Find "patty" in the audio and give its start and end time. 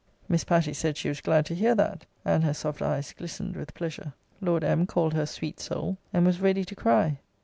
0.43-0.73